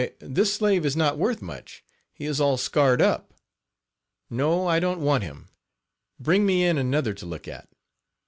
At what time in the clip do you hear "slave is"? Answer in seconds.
0.51-0.95